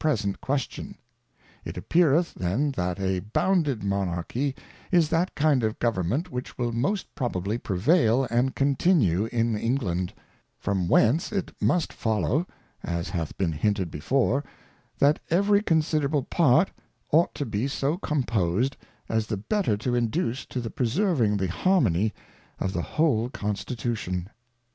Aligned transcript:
present 0.01 0.41
Question. 0.41 0.97
It 1.63 1.77
appeareth 1.77 2.33
then 2.33 2.71
that 2.71 2.99
a 2.99 3.19
bounded 3.19 3.83
Monarchy 3.83 4.55
is 4.91 5.09
that 5.09 5.35
kind 5.35 5.61
of 5.63 5.77
Govern 5.77 6.09
ment 6.09 6.31
which 6.31 6.57
wiU 6.57 6.73
most 6.73 7.13
probably 7.13 7.59
prevail 7.59 8.23
and 8.31 8.55
continue 8.55 9.27
in 9.31 9.55
England; 9.55 10.11
from 10.57 10.87
whence 10.87 11.31
it 11.31 11.51
must 11.61 11.93
follow 11.93 12.47
(as 12.83 13.09
hath 13.09 13.37
been 13.37 13.51
hinted 13.51 13.91
before) 13.91 14.43
that 14.97 15.19
eveiy 15.29 15.63
considerable 15.63 16.23
Part 16.23 16.71
ought 17.11 17.35
to 17.35 17.45
be 17.45 17.67
so 17.67 17.95
composed, 17.95 18.77
as 19.07 19.27
the 19.27 19.37
better 19.37 19.77
to 19.77 19.91
conduce 19.93 20.47
to 20.47 20.59
the 20.59 20.71
preserving 20.71 21.37
the 21.37 21.47
Harmony 21.51 22.11
of 22.59 22.73
the 22.73 22.81
whole 22.81 23.29
Con 23.29 23.53
stitution. 23.53 24.25